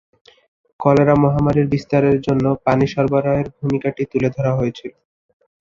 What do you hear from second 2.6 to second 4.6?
পানি সরবরাহের ভূমিকাটি তুলে ধরা